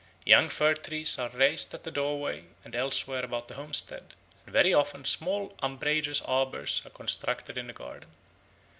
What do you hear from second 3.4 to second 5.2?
the homestead; and very often